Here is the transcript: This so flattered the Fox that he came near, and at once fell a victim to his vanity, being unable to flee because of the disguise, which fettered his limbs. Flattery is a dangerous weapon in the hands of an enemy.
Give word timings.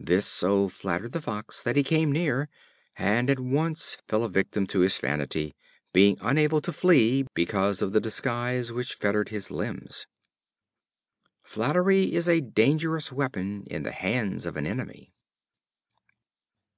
This 0.00 0.24
so 0.24 0.70
flattered 0.70 1.12
the 1.12 1.20
Fox 1.20 1.62
that 1.62 1.76
he 1.76 1.82
came 1.82 2.10
near, 2.10 2.48
and 2.96 3.28
at 3.28 3.38
once 3.38 3.98
fell 4.08 4.24
a 4.24 4.30
victim 4.30 4.66
to 4.68 4.80
his 4.80 4.96
vanity, 4.96 5.54
being 5.92 6.16
unable 6.22 6.62
to 6.62 6.72
flee 6.72 7.26
because 7.34 7.82
of 7.82 7.92
the 7.92 8.00
disguise, 8.00 8.72
which 8.72 8.94
fettered 8.94 9.28
his 9.28 9.50
limbs. 9.50 10.06
Flattery 11.42 12.14
is 12.14 12.30
a 12.30 12.40
dangerous 12.40 13.12
weapon 13.12 13.64
in 13.66 13.82
the 13.82 13.92
hands 13.92 14.46
of 14.46 14.56
an 14.56 14.66
enemy. 14.66 15.12